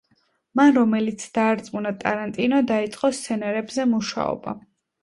მან 0.59 0.71
რომელიც 0.77 1.25
დაარწმუნა 1.35 1.93
ტარანტინო, 2.01 2.65
დაეწყო 2.73 3.17
სცენარებზე 3.21 3.89
მუშაობა. 3.97 4.61